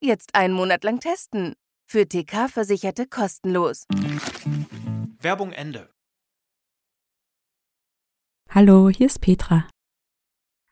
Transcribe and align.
Jetzt 0.00 0.34
einen 0.34 0.52
Monat 0.52 0.84
lang 0.84 1.00
testen. 1.00 1.54
Für 1.88 2.06
TK-Versicherte 2.06 3.06
kostenlos. 3.06 3.86
Werbung 5.20 5.52
Ende. 5.52 5.90
Hallo, 8.50 8.90
hier 8.90 9.06
ist 9.06 9.22
Petra. 9.22 9.66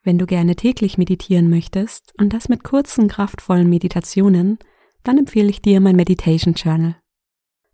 Wenn 0.03 0.19
du 0.19 0.27
gerne 0.27 0.55
täglich 0.55 0.99
meditieren 0.99 1.49
möchtest 1.49 2.13
und 2.19 2.33
das 2.33 2.49
mit 2.49 2.63
kurzen, 2.63 3.07
kraftvollen 3.07 3.67
Meditationen, 3.67 4.59
dann 5.01 5.17
empfehle 5.17 5.49
ich 5.49 5.61
dir 5.61 5.81
mein 5.81 5.95
Meditation 5.95 6.53
Journal. 6.53 6.95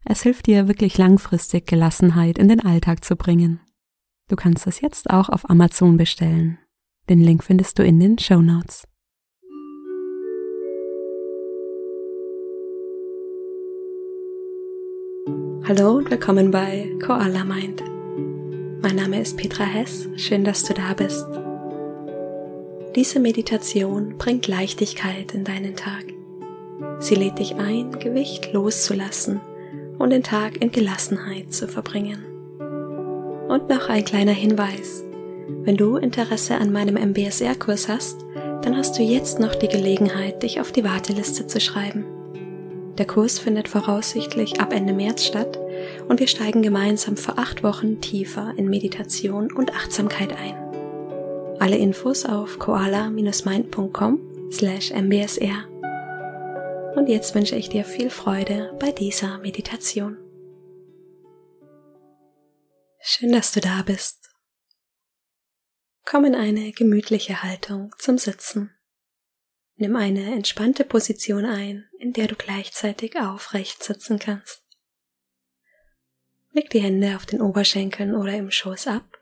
Es 0.06 0.24
hilft 0.24 0.48
dir 0.48 0.70
wirklich 0.70 0.98
langfristig 0.98 1.68
Gelassenheit 1.68 2.38
in 2.38 2.48
den 2.48 2.62
Alltag 2.62 3.04
zu 3.04 3.18
bringen. 3.18 3.60
Du 4.30 4.38
kannst 4.38 4.68
es 4.68 4.80
jetzt 4.80 5.10
auch 5.10 5.28
auf 5.28 5.50
Amazon 5.50 5.98
bestellen. 5.98 6.60
Den 7.10 7.20
Link 7.20 7.44
findest 7.44 7.78
du 7.78 7.84
in 7.84 8.00
den 8.00 8.18
Show 8.18 8.42
Notes. 8.42 8.88
Hallo 15.74 15.92
und 16.00 16.12
willkommen 16.12 16.52
bei 16.52 16.86
Koala 17.02 17.46
Mind. 17.46 17.82
Mein 18.82 18.98
Name 18.98 19.22
ist 19.22 19.38
Petra 19.38 19.64
Hess, 19.64 20.10
schön, 20.18 20.44
dass 20.44 20.66
du 20.66 20.74
da 20.74 20.94
bist. 20.94 21.26
Diese 22.94 23.22
Meditation 23.22 24.18
bringt 24.18 24.50
Leichtigkeit 24.50 25.34
in 25.34 25.46
deinen 25.46 25.78
Tag. 25.78 26.04
Sie 27.00 27.16
lädt 27.16 27.40
dich 27.40 27.56
ein, 27.56 27.98
Gewicht 28.00 28.52
loszulassen 28.52 29.40
und 29.98 30.10
den 30.10 30.24
Tag 30.24 30.62
in 30.62 30.74
Gelassenheit 30.74 31.54
zu 31.54 31.70
verbringen. 31.70 32.26
Und 33.48 33.70
noch 33.70 33.88
ein 33.88 34.04
kleiner 34.04 34.34
Hinweis. 34.34 35.06
Wenn 35.64 35.78
du 35.78 35.96
Interesse 35.96 36.58
an 36.58 36.74
meinem 36.74 36.96
MBSR-Kurs 36.96 37.88
hast, 37.88 38.26
dann 38.62 38.76
hast 38.76 39.00
du 39.00 39.04
jetzt 39.04 39.40
noch 39.40 39.56
die 39.56 39.70
Gelegenheit, 39.70 40.44
dich 40.44 40.60
auf 40.60 40.74
die 40.74 40.84
Warteliste 40.84 41.48
zu 41.48 41.62
schreiben. 41.62 42.04
Der 42.98 43.08
Kurs 43.08 43.40
findet 43.40 43.70
voraussichtlich 43.70 44.60
ab 44.60 44.74
Ende 44.74 44.92
März 44.92 45.24
statt 45.24 45.61
und 46.12 46.20
wir 46.20 46.28
steigen 46.28 46.62
gemeinsam 46.62 47.16
für 47.16 47.38
acht 47.38 47.64
Wochen 47.64 48.02
tiefer 48.02 48.54
in 48.58 48.70
Meditation 48.70 49.50
und 49.50 49.74
Achtsamkeit 49.74 50.34
ein. 50.34 50.58
Alle 51.58 51.78
Infos 51.78 52.26
auf 52.26 52.60
koala-mind.com 52.60 54.52
slash 54.52 54.92
mbsr. 54.92 55.70
Und 56.98 57.08
jetzt 57.08 57.34
wünsche 57.34 57.56
ich 57.56 57.70
dir 57.70 57.86
viel 57.86 58.10
Freude 58.10 58.76
bei 58.78 58.92
dieser 58.92 59.38
Meditation. 59.38 60.18
Schön, 63.00 63.32
dass 63.32 63.54
du 63.54 63.62
da 63.62 63.82
bist. 63.82 64.36
Komm 66.04 66.26
in 66.26 66.36
eine 66.36 66.74
gemütliche 66.74 67.42
Haltung 67.42 67.96
zum 67.98 68.18
Sitzen. 68.18 68.76
Nimm 69.78 69.96
eine 69.96 70.34
entspannte 70.34 70.84
Position 70.84 71.46
ein, 71.46 71.88
in 72.00 72.12
der 72.12 72.28
du 72.28 72.36
gleichzeitig 72.36 73.18
aufrecht 73.18 73.82
sitzen 73.82 74.20
kannst. 74.20 74.62
Leg 76.54 76.70
die 76.70 76.82
Hände 76.82 77.16
auf 77.16 77.26
den 77.26 77.42
Oberschenkeln 77.42 78.14
oder 78.14 78.34
im 78.36 78.52
Schoß 78.52 78.88
ab. 78.88 79.20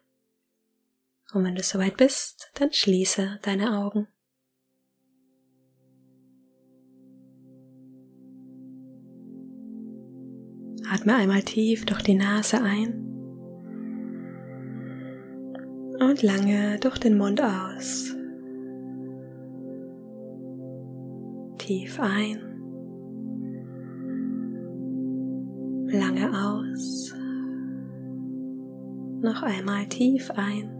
Und 1.33 1.43
wenn 1.43 1.55
du 1.55 1.61
soweit 1.61 1.95
bist, 1.95 2.49
dann 2.55 2.73
schließe 2.73 3.39
deine 3.43 3.77
Augen. 3.77 4.07
Atme 10.91 11.15
einmal 11.15 11.43
tief 11.43 11.85
durch 11.85 12.01
die 12.01 12.15
Nase 12.15 12.63
ein 12.63 13.05
und 15.99 16.23
lange 16.23 16.79
durch 16.79 16.97
den 16.97 17.15
Mund 17.15 17.39
aus. 17.41 18.15
Tief 21.59 21.99
ein, 21.99 22.48
noch 29.29 29.43
einmal 29.43 29.85
tief 29.85 30.31
ein 30.31 30.71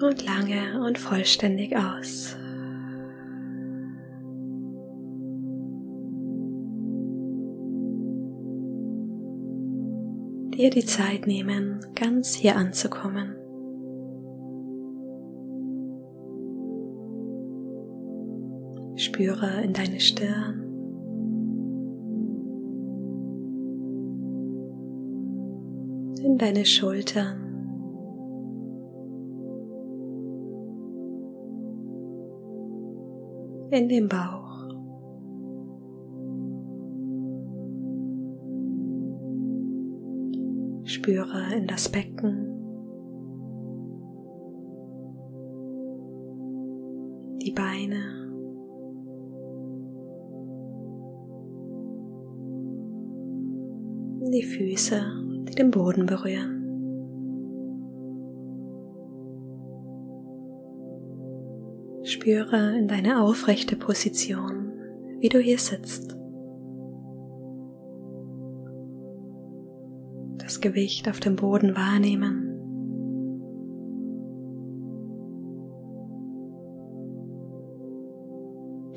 und 0.00 0.24
lange 0.24 0.82
und 0.84 0.98
vollständig 0.98 1.76
aus. 1.76 2.36
dir 10.56 10.70
die 10.70 10.84
Zeit 10.84 11.26
nehmen, 11.26 11.80
ganz 11.96 12.32
hier 12.32 12.54
anzukommen. 12.54 13.34
Spüre 18.96 19.62
in 19.64 19.72
deine 19.72 19.98
Stirn. 19.98 20.63
In 26.34 26.38
deine 26.38 26.64
Schultern. 26.64 27.38
In 33.70 33.88
den 33.88 34.08
Bauch. 34.08 34.68
Spüre 40.82 41.54
in 41.54 41.68
das 41.68 41.88
Becken, 41.88 42.48
die 47.44 47.52
Beine, 47.52 48.32
die 54.32 54.42
Füße, 54.42 55.23
die 55.48 55.54
den 55.54 55.70
Boden 55.70 56.06
berühren. 56.06 56.60
Spüre 62.04 62.76
in 62.78 62.88
deine 62.88 63.22
aufrechte 63.22 63.76
Position, 63.76 64.72
wie 65.20 65.28
du 65.28 65.38
hier 65.38 65.58
sitzt. 65.58 66.14
das 70.44 70.60
Gewicht 70.60 71.08
auf 71.08 71.20
dem 71.20 71.36
Boden 71.36 71.74
wahrnehmen. 71.74 72.50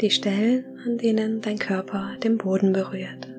Die 0.02 0.12
Stellen, 0.12 0.66
an 0.86 0.98
denen 0.98 1.42
dein 1.42 1.58
Körper 1.58 2.12
den 2.24 2.38
Boden 2.38 2.74
berührt. 2.74 3.37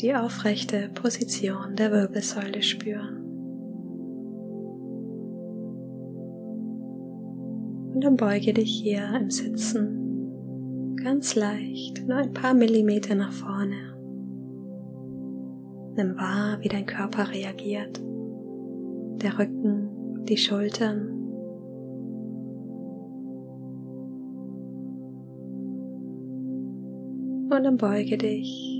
Die 0.00 0.14
aufrechte 0.14 0.88
Position 0.94 1.76
der 1.76 1.92
Wirbelsäule 1.92 2.62
spüren. 2.62 3.22
Und 7.92 8.02
dann 8.02 8.16
beuge 8.16 8.54
dich 8.54 8.80
hier 8.82 9.02
im 9.20 9.30
Sitzen 9.30 10.96
ganz 10.96 11.34
leicht 11.34 12.06
nur 12.06 12.16
ein 12.16 12.32
paar 12.32 12.54
Millimeter 12.54 13.14
nach 13.14 13.32
vorne. 13.32 13.94
Nimm 15.96 16.16
wahr, 16.16 16.58
wie 16.60 16.68
dein 16.68 16.86
Körper 16.86 17.30
reagiert. 17.30 18.00
Der 19.22 19.38
Rücken, 19.38 20.24
die 20.24 20.36
Schultern. 20.36 21.16
Und 27.50 27.64
dann 27.64 27.76
beuge 27.76 28.16
dich, 28.16 28.79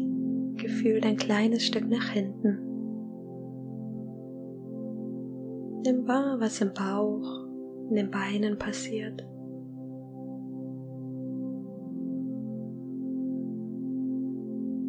gefühl 0.81 1.01
ein 1.05 1.17
kleines 1.17 1.67
Stück 1.67 1.89
nach 1.89 2.09
hinten. 2.11 2.59
Nimm 5.85 6.07
wahr, 6.07 6.39
was 6.41 6.61
im 6.61 6.73
Bauch 6.73 7.47
in 7.91 7.97
den 7.97 8.11
Beinen 8.11 8.59
passiert. 8.59 9.23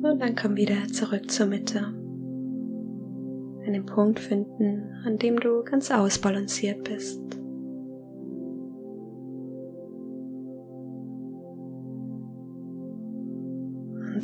Und 0.04 0.20
dann 0.20 0.36
komm 0.36 0.56
wieder 0.56 0.88
zurück 0.88 1.30
zur 1.30 1.48
Mitte. 1.48 1.94
einen 3.66 3.86
Punkt 3.86 4.20
finden, 4.20 4.92
an 5.06 5.18
dem 5.18 5.40
du 5.40 5.64
ganz 5.64 5.92
ausbalanciert 5.92 6.84
bist. 6.84 7.41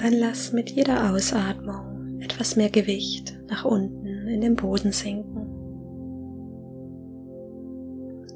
Dann 0.07 0.19
lass 0.21 0.54
mit 0.54 0.69
jeder 0.69 1.12
Ausatmung 1.12 2.21
etwas 2.21 2.56
mehr 2.56 2.69
Gewicht 2.69 3.38
nach 3.50 3.65
unten 3.65 4.06
in 4.30 4.39
den 4.39 4.56
Boden 4.56 4.94
sinken. 4.94 5.50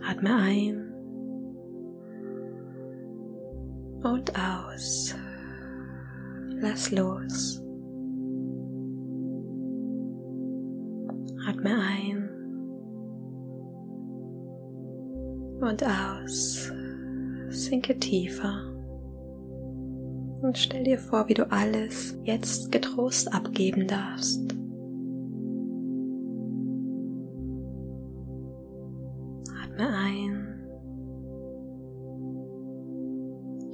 Atme 0.06 0.36
ein 0.36 0.94
und 4.04 4.34
aus. 4.38 5.16
Lass 6.60 6.92
los. 6.92 7.64
Atme 11.48 11.70
ein 11.70 12.30
und 15.62 15.82
aus. 15.86 16.70
Sinke 17.48 17.98
tiefer. 17.98 18.71
Und 20.52 20.58
stell 20.58 20.84
dir 20.84 21.00
vor, 21.00 21.30
wie 21.30 21.34
du 21.34 21.50
alles 21.50 22.20
jetzt 22.26 22.74
getrost 22.74 23.34
abgeben 23.34 23.88
darfst. 23.88 24.54
Atme 29.64 29.88
ein 29.88 30.62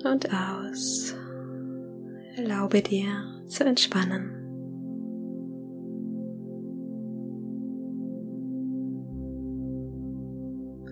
und 0.05 0.29
aus. 0.31 1.15
Erlaube 2.35 2.83
dir 2.83 3.07
zu 3.47 3.63
entspannen. 3.63 4.29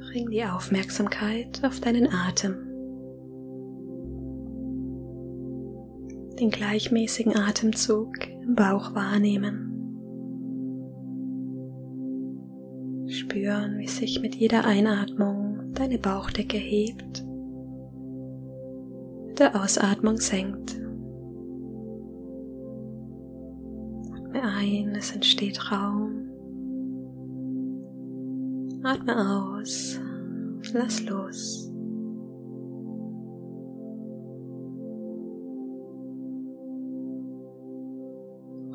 Bring 0.10 0.32
die 0.32 0.44
Aufmerksamkeit 0.46 1.64
auf 1.64 1.80
deinen 1.80 2.12
Atem. 2.12 2.65
Den 6.40 6.50
gleichmäßigen 6.50 7.36
Atemzug 7.36 8.28
im 8.42 8.56
Bauch 8.56 8.94
wahrnehmen. 8.94 9.72
Spüren, 13.08 13.78
wie 13.80 13.88
sich 13.88 14.22
mit 14.22 14.36
jeder 14.36 14.66
Einatmung 14.66 15.72
deine 15.74 15.98
Bauchdecke 15.98 16.58
hebt, 16.58 17.24
mit 19.28 19.40
der 19.40 19.56
Ausatmung 19.56 20.18
senkt. 20.18 20.80
Atme 24.14 24.42
ein, 24.44 24.96
es 24.98 25.14
entsteht 25.14 25.72
Raum. 25.72 26.30
Atme 28.84 29.16
aus, 29.16 30.00
lass 30.74 31.04
los. 31.06 31.72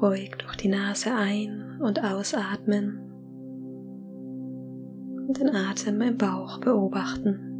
Ruhig 0.00 0.36
durch 0.38 0.56
die 0.56 0.68
Nase 0.68 1.12
ein- 1.14 1.78
und 1.80 2.02
ausatmen 2.02 3.00
und 5.28 5.38
den 5.38 5.54
Atem 5.54 6.00
im 6.00 6.16
Bauch 6.16 6.58
beobachten. 6.58 7.50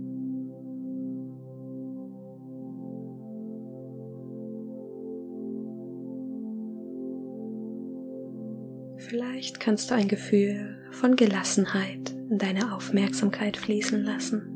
Vielleicht 8.96 9.60
kannst 9.60 9.90
du 9.90 9.94
ein 9.94 10.08
Gefühl 10.08 10.78
von 10.92 11.16
Gelassenheit 11.16 12.14
in 12.30 12.38
deine 12.38 12.74
Aufmerksamkeit 12.74 13.56
fließen 13.56 14.04
lassen. 14.04 14.46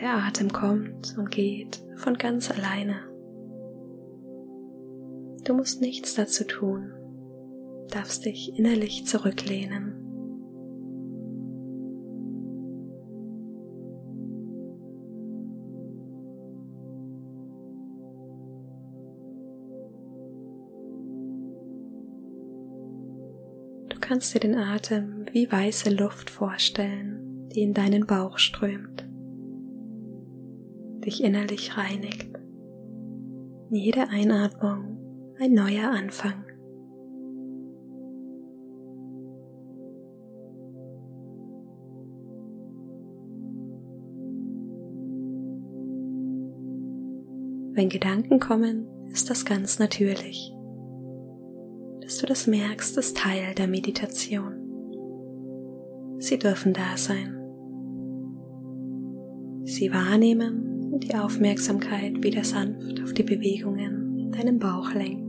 Der 0.00 0.14
Atem 0.26 0.52
kommt 0.52 1.16
und 1.18 1.30
geht 1.30 1.82
von 1.96 2.14
ganz 2.14 2.50
alleine. 2.50 3.15
Du 5.46 5.54
musst 5.54 5.80
nichts 5.80 6.16
dazu 6.16 6.42
tun, 6.42 6.90
darfst 7.90 8.24
dich 8.24 8.58
innerlich 8.58 9.06
zurücklehnen. 9.06 9.92
Du 23.88 24.00
kannst 24.00 24.34
dir 24.34 24.40
den 24.40 24.56
Atem 24.56 25.26
wie 25.30 25.50
weiße 25.50 25.90
Luft 25.90 26.28
vorstellen, 26.28 27.48
die 27.54 27.62
in 27.62 27.72
deinen 27.72 28.04
Bauch 28.04 28.38
strömt, 28.38 29.08
dich 31.04 31.22
innerlich 31.22 31.76
reinigt. 31.76 32.36
Jede 33.70 34.08
Einatmung 34.08 34.95
ein 35.38 35.52
neuer 35.52 35.90
Anfang. 35.90 36.44
Wenn 47.74 47.90
Gedanken 47.90 48.40
kommen, 48.40 48.86
ist 49.12 49.28
das 49.28 49.44
ganz 49.44 49.78
natürlich. 49.78 50.50
Dass 52.00 52.16
du 52.18 52.26
das 52.26 52.46
merkst, 52.46 52.96
ist 52.96 53.18
Teil 53.18 53.54
der 53.54 53.66
Meditation. 53.66 54.54
Sie 56.18 56.38
dürfen 56.38 56.72
da 56.72 56.96
sein. 56.96 57.34
Sie 59.64 59.92
wahrnehmen 59.92 60.90
und 60.90 61.04
die 61.04 61.14
Aufmerksamkeit 61.14 62.22
wieder 62.22 62.44
sanft 62.44 63.02
auf 63.02 63.12
die 63.12 63.24
Bewegungen 63.24 64.18
in 64.18 64.32
deinem 64.32 64.58
Bauch 64.58 64.94
lenken. 64.94 65.25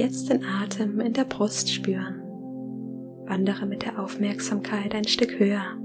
Jetzt 0.00 0.30
den 0.30 0.42
Atem 0.46 0.98
in 1.00 1.12
der 1.12 1.24
Brust 1.24 1.70
spüren. 1.70 2.22
Wandere 3.26 3.66
mit 3.66 3.84
der 3.84 4.02
Aufmerksamkeit 4.02 4.94
ein 4.94 5.04
Stück 5.04 5.38
höher. 5.38 5.76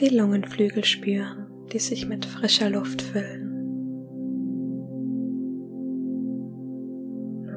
Die 0.00 0.08
Lungenflügel 0.08 0.86
spüren, 0.86 1.46
die 1.70 1.80
sich 1.80 2.08
mit 2.08 2.24
frischer 2.24 2.70
Luft 2.70 3.02
füllen. 3.02 3.50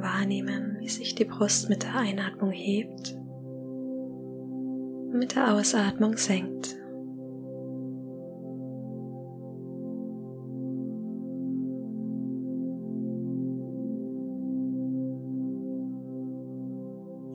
Wahrnehmen, 0.02 0.76
wie 0.82 0.90
sich 0.90 1.16
die 1.16 1.24
Brust 1.24 1.70
mit 1.70 1.84
der 1.84 1.96
Einatmung 1.96 2.52
hebt 2.52 3.18
mit 5.14 5.34
der 5.34 5.54
Ausatmung 5.54 6.18
senkt. 6.18 6.76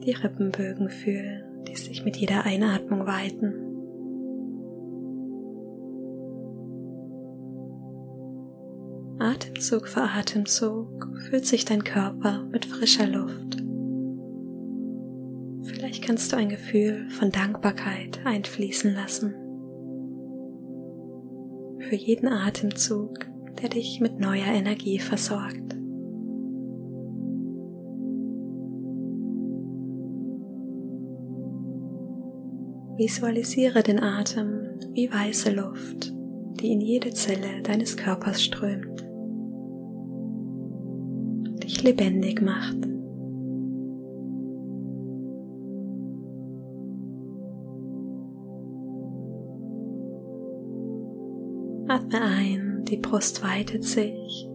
Die 0.03 0.11
Rippenbögen 0.11 0.89
fühlen, 0.89 1.63
die 1.67 1.75
sich 1.75 2.03
mit 2.03 2.17
jeder 2.17 2.45
Einatmung 2.45 3.05
weiten. 3.05 3.73
Atemzug 9.19 9.87
für 9.87 10.01
Atemzug 10.01 11.09
füllt 11.29 11.45
sich 11.45 11.63
dein 11.65 11.83
Körper 11.83 12.43
mit 12.51 12.65
frischer 12.65 13.07
Luft. 13.07 13.63
Vielleicht 15.63 16.03
kannst 16.03 16.31
du 16.31 16.35
ein 16.35 16.49
Gefühl 16.49 17.09
von 17.09 17.31
Dankbarkeit 17.31 18.19
einfließen 18.25 18.93
lassen. 18.93 19.33
Für 21.79 21.95
jeden 21.95 22.27
Atemzug, 22.27 23.27
der 23.61 23.69
dich 23.69 24.01
mit 24.01 24.19
neuer 24.19 24.47
Energie 24.47 24.99
versorgt. 24.99 25.72
Visualisiere 32.95 33.81
den 33.81 33.99
Atem 33.99 34.79
wie 34.93 35.11
weiße 35.11 35.51
Luft, 35.51 36.13
die 36.61 36.71
in 36.71 36.79
jede 36.79 37.11
Zelle 37.11 37.63
deines 37.63 37.97
Körpers 37.97 38.43
strömt, 38.43 39.03
dich 41.63 41.81
lebendig 41.81 42.39
macht. 42.39 42.77
Atme 51.87 52.21
ein, 52.21 52.85
die 52.85 52.97
Brust 52.97 53.43
weitet 53.43 53.83
sich. 53.83 54.47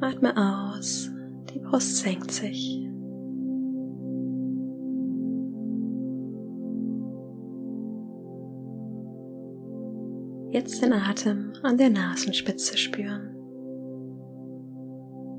Atme 0.00 0.34
aus, 0.36 1.10
die 1.52 1.58
Brust 1.58 1.98
senkt 1.98 2.30
sich. 2.30 2.79
Jetzt 10.50 10.82
den 10.82 10.92
Atem 10.92 11.52
an 11.62 11.76
der 11.76 11.90
Nasenspitze 11.90 12.76
spüren. 12.76 13.36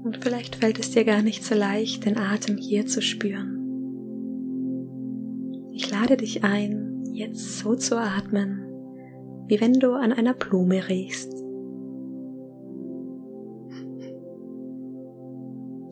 Und 0.04 0.18
vielleicht 0.18 0.56
fällt 0.56 0.80
es 0.80 0.92
dir 0.92 1.04
gar 1.04 1.22
nicht 1.22 1.44
so 1.44 1.54
leicht, 1.54 2.06
den 2.06 2.18
Atem 2.18 2.58
hier 2.58 2.86
zu 2.88 3.02
spüren. 3.02 3.58
Ich 5.74 5.92
lade 5.92 6.18
dich 6.18 6.44
ein, 6.44 7.04
jetzt 7.14 7.60
so 7.60 7.76
zu 7.76 8.00
atmen, 8.00 8.66
wie 9.48 9.62
wenn 9.62 9.74
du 9.74 9.94
an 9.94 10.12
einer 10.12 10.34
Blume 10.34 10.88
riechst. 10.88 11.32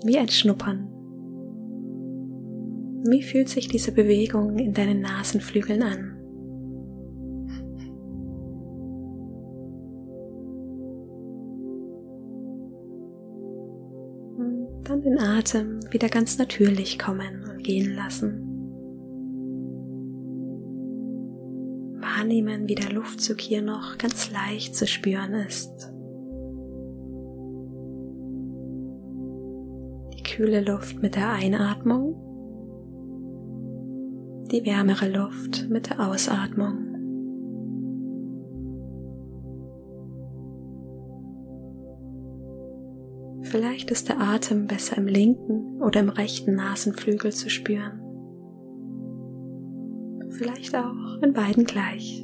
Wie 0.05 0.17
ein 0.17 0.29
Schnuppern. 0.29 0.88
Wie 3.09 3.21
fühlt 3.21 3.49
sich 3.49 3.67
diese 3.67 3.91
Bewegung 3.91 4.57
in 4.57 4.73
deinen 4.73 5.01
Nasenflügeln 5.01 5.83
an? 5.83 6.18
Dann 14.89 15.01
den 15.01 15.19
Atem 15.19 15.79
wieder 15.91 16.10
ganz 16.10 16.38
natürlich 16.39 16.98
kommen 16.98 17.46
und 17.48 17.63
gehen 17.63 17.96
lassen. 17.96 18.46
Wahrnehmen, 22.01 22.67
wie 22.67 22.75
der 22.75 22.91
Luftzug 22.91 23.39
hier 23.39 23.62
noch 23.62 23.98
ganz 23.98 24.31
leicht 24.31 24.75
zu 24.75 24.88
spüren 24.88 25.34
ist. 25.34 25.93
Die 30.17 30.24
kühle 30.24 30.62
Luft 30.62 31.01
mit 31.01 31.15
der 31.15 31.29
Einatmung, 31.29 32.15
die 34.51 34.65
wärmere 34.65 35.08
Luft 35.08 35.69
mit 35.69 35.89
der 35.91 36.00
Ausatmung. 36.00 36.88
Vielleicht 43.49 43.89
ist 43.89 44.09
der 44.09 44.19
Atem 44.19 44.67
besser 44.67 44.97
im 44.97 45.07
linken 45.07 45.81
oder 45.81 46.01
im 46.01 46.09
rechten 46.09 46.53
Nasenflügel 46.53 47.31
zu 47.31 47.49
spüren. 47.49 47.99
Vielleicht 50.29 50.75
auch 50.75 51.19
in 51.23 51.33
beiden 51.33 51.65
gleich. 51.65 52.23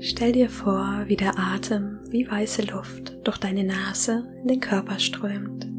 Stell 0.00 0.32
dir 0.32 0.50
vor, 0.50 1.04
wie 1.06 1.16
der 1.16 1.38
Atem 1.38 2.00
wie 2.10 2.30
weiße 2.30 2.62
Luft 2.70 3.26
durch 3.26 3.38
deine 3.38 3.64
Nase 3.64 4.28
in 4.42 4.48
den 4.48 4.60
Körper 4.60 4.98
strömt. 4.98 5.71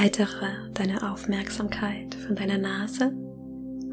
Erweitere 0.00 0.46
deine 0.72 1.12
Aufmerksamkeit 1.12 2.14
von 2.14 2.34
deiner 2.34 2.56
Nase 2.56 3.12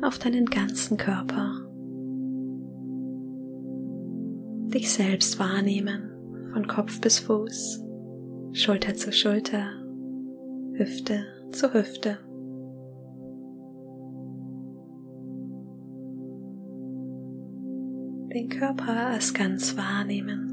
auf 0.01 0.17
deinen 0.17 0.45
ganzen 0.45 0.95
Körper. 0.95 1.51
Dich 4.73 4.89
selbst 4.89 5.37
wahrnehmen 5.37 6.09
von 6.53 6.65
Kopf 6.65 7.01
bis 7.01 7.19
Fuß, 7.19 7.83
Schulter 8.53 8.93
zu 8.95 9.11
Schulter, 9.11 9.67
Hüfte 10.75 11.25
zu 11.51 11.73
Hüfte. 11.73 12.19
Den 18.33 18.47
Körper 18.47 19.07
als 19.07 19.33
ganz 19.33 19.75
wahrnehmen. 19.75 20.46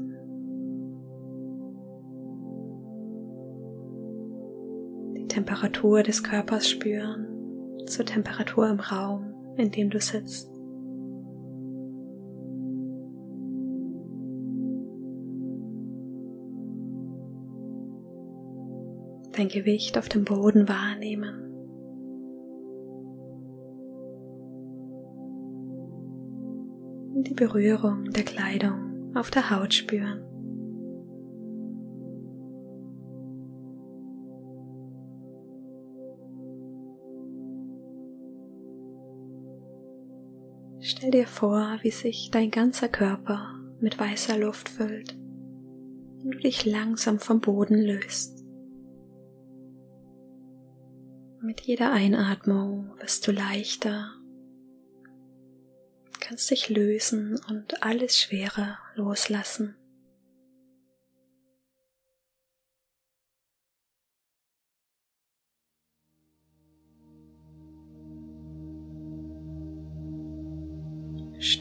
Temperatur 5.35 6.01
des 6.01 6.23
Körpers 6.23 6.69
spüren, 6.69 7.27
zur 7.87 8.05
Temperatur 8.05 8.69
im 8.69 8.79
Raum, 8.79 9.33
in 9.57 9.69
dem 9.69 9.89
du 9.89 9.99
sitzt. 9.99 10.49
Dein 19.35 19.49
Gewicht 19.49 19.97
auf 19.97 20.07
dem 20.07 20.23
Boden 20.23 20.69
wahrnehmen. 20.69 21.41
Die 27.27 27.33
Berührung 27.33 28.05
der 28.11 28.23
Kleidung 28.23 29.13
auf 29.13 29.31
der 29.31 29.49
Haut 29.49 29.73
spüren. 29.73 30.34
Stell 40.87 41.09
dir 41.09 41.25
vor, 41.25 41.79
wie 41.81 41.89
sich 41.89 42.29
dein 42.29 42.51
ganzer 42.51 42.87
Körper 42.87 43.55
mit 43.79 43.97
weißer 43.97 44.37
Luft 44.37 44.69
füllt 44.69 45.13
und 45.13 46.29
du 46.29 46.37
dich 46.37 46.63
langsam 46.63 47.17
vom 47.17 47.41
Boden 47.41 47.81
löst. 47.81 48.45
Mit 51.41 51.61
jeder 51.61 51.91
Einatmung 51.91 52.91
wirst 52.99 53.25
du 53.25 53.31
leichter, 53.31 54.13
kannst 56.19 56.51
dich 56.51 56.69
lösen 56.69 57.39
und 57.49 57.81
alles 57.81 58.19
Schwere 58.19 58.77
loslassen. 58.93 59.75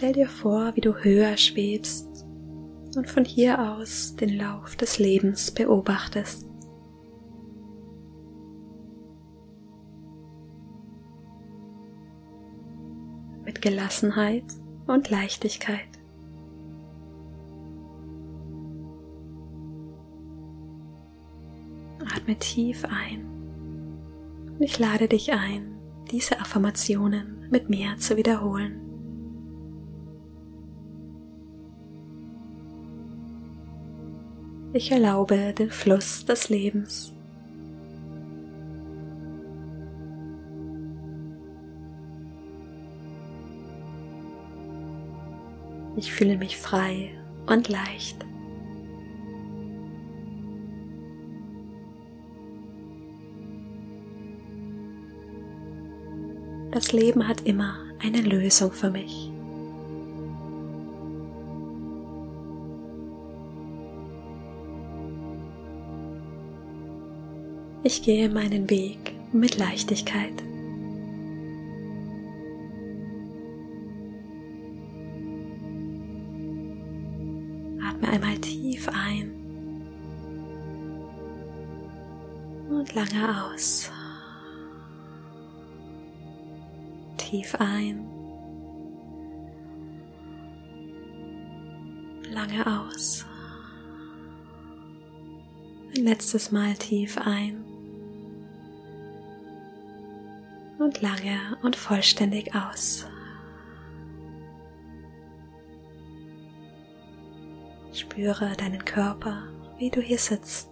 Stell 0.05 0.13
dir 0.13 0.29
vor, 0.29 0.77
wie 0.77 0.83
du 0.83 0.95
höher 0.95 1.35
schwebst 1.39 2.27
und 2.95 3.09
von 3.09 3.25
hier 3.25 3.59
aus 3.73 4.15
den 4.17 4.37
Lauf 4.37 4.77
des 4.77 4.99
Lebens 4.99 5.51
beobachtest. 5.51 6.47
Mit 13.47 13.63
Gelassenheit 13.63 14.45
und 14.87 15.09
Leichtigkeit. 15.09 15.89
Atme 22.15 22.39
tief 22.39 22.85
ein 22.85 23.25
und 24.51 24.61
ich 24.61 24.79
lade 24.79 25.09
dich 25.09 25.33
ein, 25.33 25.79
diese 26.11 26.39
Affirmationen 26.41 27.49
mit 27.51 27.71
mir 27.71 27.97
zu 27.97 28.19
wiederholen. 28.19 28.94
Ich 34.77 34.91
erlaube 34.91 35.55
den 35.57 35.71
Fluss 35.71 36.25
des 36.25 36.49
Lebens. 36.49 37.13
Ich 45.95 46.13
fühle 46.13 46.37
mich 46.37 46.57
frei 46.57 47.11
und 47.47 47.69
leicht. 47.69 48.17
Das 56.73 56.91
Leben 56.91 57.29
hat 57.29 57.43
immer 57.43 57.77
eine 58.03 58.23
Lösung 58.23 58.73
für 58.73 58.91
mich. 58.91 59.34
Ich 67.87 68.03
gehe 68.03 68.31
meinen 68.31 68.71
Weg 68.71 69.13
mit 69.31 69.59
Leichtigkeit. 69.59 70.33
Atme 77.87 78.09
einmal 78.09 78.39
tief 78.39 78.89
ein 78.89 79.31
und 82.71 82.95
lange 82.95 83.45
aus. 83.53 83.91
Tief 87.19 87.55
ein. 87.57 88.07
Lange 92.31 92.67
aus. 92.67 93.27
Ein 95.95 96.05
letztes 96.05 96.51
Mal 96.51 96.73
tief 96.77 97.19
ein. 97.19 97.64
und 100.85 101.01
lange 101.01 101.59
und 101.63 101.77
vollständig 101.77 102.55
aus. 102.55 103.07
Spüre 107.93 108.55
deinen 108.57 108.85
Körper, 108.85 109.49
wie 109.79 109.91
du 109.91 110.01
hier 110.01 110.19
sitzt. 110.19 110.69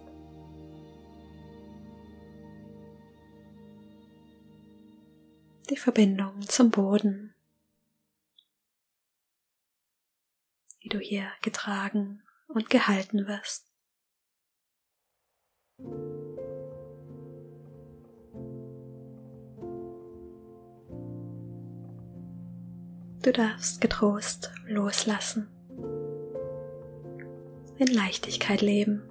Die 5.69 5.77
Verbindung 5.77 6.41
zum 6.41 6.69
Boden, 6.69 7.33
wie 10.81 10.89
du 10.89 10.99
hier 10.99 11.31
getragen 11.41 12.21
und 12.47 12.69
gehalten 12.69 13.25
wirst. 13.25 13.73
Du 23.23 23.31
darfst 23.31 23.79
getrost 23.79 24.51
loslassen, 24.67 25.47
in 27.77 27.87
Leichtigkeit 27.87 28.61
leben. 28.61 29.01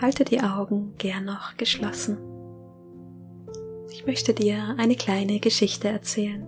Halte 0.00 0.24
die 0.24 0.40
Augen 0.40 0.94
gern 0.96 1.26
noch 1.26 1.58
geschlossen. 1.58 2.16
Ich 3.90 4.06
möchte 4.06 4.32
dir 4.32 4.74
eine 4.78 4.96
kleine 4.96 5.38
Geschichte 5.38 5.88
erzählen. 5.88 6.46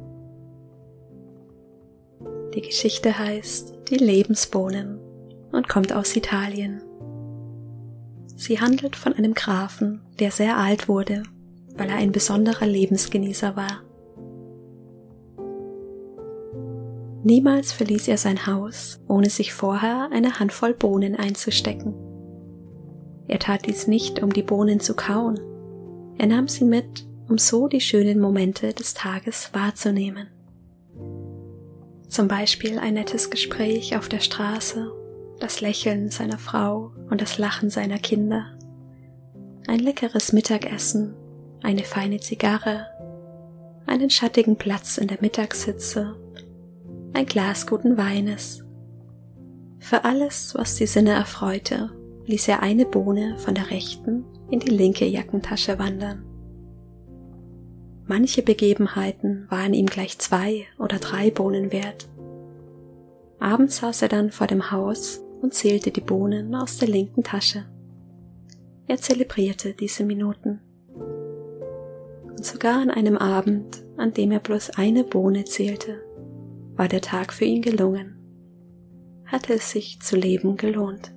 Die 2.54 2.62
Geschichte 2.62 3.18
heißt 3.18 3.74
Die 3.90 3.98
Lebensbohnen 3.98 4.98
und 5.52 5.68
kommt 5.68 5.92
aus 5.92 6.16
Italien. 6.16 6.80
Sie 8.36 8.60
handelt 8.60 8.96
von 8.96 9.12
einem 9.12 9.34
Grafen, 9.34 10.00
der 10.18 10.30
sehr 10.30 10.56
alt 10.56 10.88
wurde, 10.88 11.22
weil 11.76 11.88
er 11.88 11.96
ein 11.96 12.12
besonderer 12.12 12.66
Lebensgenießer 12.66 13.56
war. 13.56 13.82
Niemals 17.22 17.72
verließ 17.72 18.08
er 18.08 18.18
sein 18.18 18.46
Haus, 18.46 19.00
ohne 19.08 19.30
sich 19.30 19.54
vorher 19.54 20.10
eine 20.12 20.38
Handvoll 20.38 20.74
Bohnen 20.74 21.16
einzustecken. 21.16 21.94
Er 23.26 23.38
tat 23.38 23.66
dies 23.66 23.86
nicht, 23.86 24.22
um 24.22 24.32
die 24.32 24.42
Bohnen 24.42 24.80
zu 24.80 24.94
kauen. 24.94 25.40
Er 26.18 26.26
nahm 26.26 26.48
sie 26.48 26.64
mit, 26.64 27.06
um 27.28 27.38
so 27.38 27.68
die 27.68 27.80
schönen 27.80 28.20
Momente 28.20 28.74
des 28.74 28.92
Tages 28.92 29.50
wahrzunehmen. 29.54 30.28
Zum 32.08 32.28
Beispiel 32.28 32.78
ein 32.78 32.94
nettes 32.94 33.30
Gespräch 33.30 33.96
auf 33.96 34.08
der 34.08 34.20
Straße 34.20 34.92
das 35.44 35.60
Lächeln 35.60 36.10
seiner 36.10 36.38
Frau 36.38 36.92
und 37.10 37.20
das 37.20 37.36
Lachen 37.36 37.68
seiner 37.68 37.98
Kinder, 37.98 38.46
ein 39.66 39.78
leckeres 39.78 40.32
Mittagessen, 40.32 41.14
eine 41.62 41.82
feine 41.82 42.18
Zigarre, 42.18 42.86
einen 43.84 44.08
schattigen 44.08 44.56
Platz 44.56 44.96
in 44.96 45.06
der 45.06 45.18
Mittagssitze, 45.20 46.16
ein 47.12 47.26
Glas 47.26 47.66
guten 47.66 47.98
Weines. 47.98 48.64
Für 49.80 50.06
alles, 50.06 50.54
was 50.54 50.76
die 50.76 50.86
Sinne 50.86 51.10
erfreute, 51.10 51.90
ließ 52.24 52.48
er 52.48 52.62
eine 52.62 52.86
Bohne 52.86 53.36
von 53.36 53.54
der 53.54 53.70
rechten 53.70 54.24
in 54.50 54.60
die 54.60 54.70
linke 54.70 55.04
Jackentasche 55.04 55.78
wandern. 55.78 56.24
Manche 58.06 58.40
Begebenheiten 58.40 59.46
waren 59.50 59.74
ihm 59.74 59.86
gleich 59.86 60.18
zwei 60.18 60.64
oder 60.78 60.98
drei 60.98 61.30
Bohnen 61.30 61.70
wert. 61.70 62.08
Abends 63.40 63.76
saß 63.76 64.00
er 64.00 64.08
dann 64.08 64.30
vor 64.30 64.46
dem 64.46 64.70
Haus 64.70 65.20
und 65.44 65.52
zählte 65.52 65.90
die 65.90 66.00
Bohnen 66.00 66.54
aus 66.54 66.78
der 66.78 66.88
linken 66.88 67.22
Tasche. 67.22 67.66
Er 68.86 68.96
zelebrierte 68.96 69.74
diese 69.74 70.02
Minuten. 70.02 70.60
Und 72.26 72.42
sogar 72.42 72.80
an 72.80 72.88
einem 72.88 73.18
Abend, 73.18 73.84
an 73.98 74.14
dem 74.14 74.32
er 74.32 74.40
bloß 74.40 74.70
eine 74.70 75.04
Bohne 75.04 75.44
zählte, 75.44 76.02
war 76.76 76.88
der 76.88 77.02
Tag 77.02 77.30
für 77.30 77.44
ihn 77.44 77.60
gelungen. 77.60 78.16
Hatte 79.26 79.52
es 79.52 79.70
sich 79.70 80.00
zu 80.00 80.16
leben 80.16 80.56
gelohnt. 80.56 81.13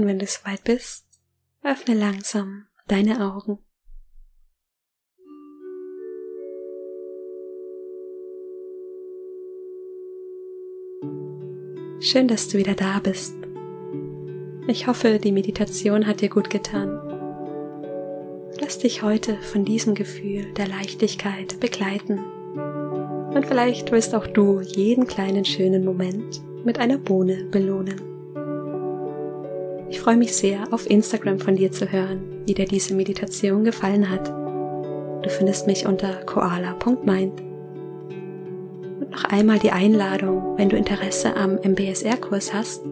Und 0.00 0.06
wenn 0.06 0.18
du 0.18 0.26
soweit 0.26 0.64
bist, 0.64 1.04
öffne 1.62 1.94
langsam 1.94 2.64
deine 2.86 3.20
Augen. 3.20 3.58
Schön, 12.00 12.28
dass 12.28 12.48
du 12.48 12.56
wieder 12.56 12.72
da 12.72 13.00
bist. 13.00 13.34
Ich 14.68 14.86
hoffe, 14.86 15.18
die 15.18 15.32
Meditation 15.32 16.06
hat 16.06 16.22
dir 16.22 16.30
gut 16.30 16.48
getan. 16.48 16.98
Lass 18.58 18.78
dich 18.78 19.02
heute 19.02 19.36
von 19.42 19.66
diesem 19.66 19.94
Gefühl 19.94 20.54
der 20.54 20.66
Leichtigkeit 20.66 21.60
begleiten. 21.60 22.20
Und 23.34 23.44
vielleicht 23.46 23.92
willst 23.92 24.14
auch 24.14 24.26
du 24.26 24.62
jeden 24.62 25.06
kleinen 25.06 25.44
schönen 25.44 25.84
Moment 25.84 26.40
mit 26.64 26.78
einer 26.78 26.96
Bohne 26.96 27.44
belohnen. 27.50 28.09
Ich 29.90 29.98
freue 29.98 30.16
mich 30.16 30.34
sehr, 30.34 30.72
auf 30.72 30.88
Instagram 30.88 31.40
von 31.40 31.56
dir 31.56 31.72
zu 31.72 31.90
hören, 31.90 32.20
wie 32.46 32.54
dir 32.54 32.64
diese 32.64 32.94
Meditation 32.94 33.64
gefallen 33.64 34.08
hat. 34.08 34.28
Du 34.28 35.28
findest 35.28 35.66
mich 35.66 35.84
unter 35.84 36.14
koala.mind. 36.24 37.42
Und 39.00 39.10
noch 39.10 39.24
einmal 39.24 39.58
die 39.58 39.72
Einladung, 39.72 40.56
wenn 40.56 40.68
du 40.68 40.76
Interesse 40.76 41.36
am 41.36 41.56
MBSR-Kurs 41.56 42.54
hast, 42.54 42.84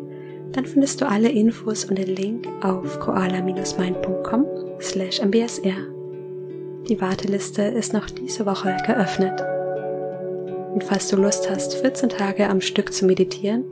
dann 0.50 0.66
findest 0.66 1.00
du 1.00 1.08
alle 1.08 1.28
Infos 1.28 1.84
und 1.84 1.98
den 1.98 2.16
Link 2.16 2.48
auf 2.62 2.98
koala-mind.com 2.98 4.44
slash 4.80 5.20
mbsr. 5.20 5.86
Die 6.88 7.00
Warteliste 7.00 7.62
ist 7.62 7.92
noch 7.92 8.10
diese 8.10 8.44
Woche 8.44 8.76
geöffnet. 8.84 9.40
Und 10.74 10.82
falls 10.82 11.08
du 11.08 11.16
Lust 11.16 11.48
hast, 11.48 11.74
14 11.74 12.08
Tage 12.08 12.48
am 12.48 12.60
Stück 12.60 12.92
zu 12.92 13.06
meditieren, 13.06 13.64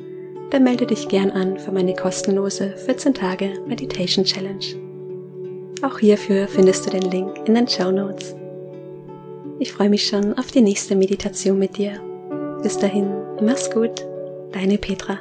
dann 0.50 0.64
melde 0.64 0.86
dich 0.86 1.08
gern 1.08 1.30
an 1.30 1.58
für 1.58 1.72
meine 1.72 1.94
kostenlose 1.94 2.76
14 2.76 3.14
Tage 3.14 3.54
Meditation 3.66 4.24
Challenge. 4.24 4.64
Auch 5.82 5.98
hierfür 5.98 6.48
findest 6.48 6.86
du 6.86 6.90
den 6.90 7.10
Link 7.10 7.46
in 7.46 7.54
den 7.54 7.68
Show 7.68 7.90
Notes. 7.90 8.34
Ich 9.58 9.72
freue 9.72 9.88
mich 9.88 10.06
schon 10.06 10.36
auf 10.38 10.50
die 10.50 10.60
nächste 10.60 10.96
Meditation 10.96 11.58
mit 11.58 11.76
dir. 11.76 12.00
Bis 12.62 12.78
dahin, 12.78 13.10
mach's 13.40 13.70
gut, 13.70 14.06
deine 14.52 14.78
Petra. 14.78 15.18